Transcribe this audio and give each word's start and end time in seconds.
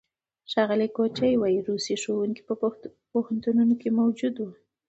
ښاغلي 0.51 0.87
کوچي 0.95 1.31
وايي، 1.37 1.59
روسي 1.67 1.95
ښوونکي 2.03 2.41
پوهنتونونو 3.13 3.73
کې 3.81 3.89
موجود 3.99 4.35
وو. 4.37 4.49